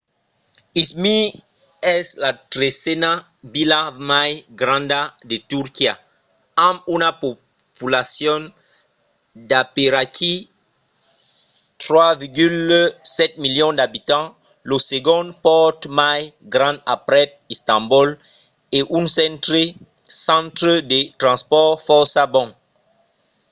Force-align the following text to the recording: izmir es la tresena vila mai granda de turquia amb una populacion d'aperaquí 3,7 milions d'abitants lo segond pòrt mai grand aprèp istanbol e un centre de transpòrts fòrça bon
izmir 0.81 1.25
es 1.95 2.07
la 2.23 2.31
tresena 2.53 3.11
vila 3.53 3.81
mai 4.09 4.31
granda 4.59 5.01
de 5.29 5.37
turquia 5.51 5.93
amb 6.67 6.79
una 6.95 7.09
populacion 7.23 8.41
d'aperaquí 9.49 10.33
3,7 11.81 13.43
milions 13.43 13.77
d'abitants 13.79 14.33
lo 14.69 14.77
segond 14.91 15.27
pòrt 15.45 15.79
mai 15.99 16.19
grand 16.53 16.79
aprèp 16.95 17.29
istanbol 17.55 18.07
e 18.77 18.79
un 18.97 19.05
centre 20.25 20.73
de 20.91 20.99
transpòrts 21.21 21.81
fòrça 21.87 22.21
bon 22.35 22.49